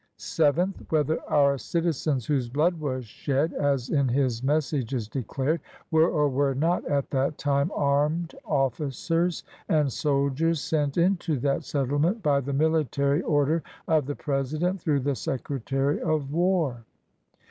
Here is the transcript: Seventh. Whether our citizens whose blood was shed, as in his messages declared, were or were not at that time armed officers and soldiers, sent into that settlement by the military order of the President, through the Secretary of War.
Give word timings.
Seventh. 0.17 0.81
Whether 0.89 1.21
our 1.29 1.59
citizens 1.59 2.25
whose 2.25 2.49
blood 2.49 2.79
was 2.79 3.05
shed, 3.05 3.53
as 3.53 3.91
in 3.91 4.07
his 4.07 4.41
messages 4.41 5.07
declared, 5.07 5.61
were 5.91 6.09
or 6.09 6.27
were 6.27 6.55
not 6.55 6.83
at 6.89 7.11
that 7.11 7.37
time 7.37 7.69
armed 7.75 8.33
officers 8.43 9.43
and 9.69 9.93
soldiers, 9.93 10.59
sent 10.59 10.97
into 10.97 11.37
that 11.41 11.63
settlement 11.65 12.23
by 12.23 12.39
the 12.41 12.51
military 12.51 13.21
order 13.21 13.61
of 13.87 14.07
the 14.07 14.15
President, 14.15 14.81
through 14.81 15.01
the 15.01 15.13
Secretary 15.13 16.01
of 16.01 16.33
War. 16.33 16.83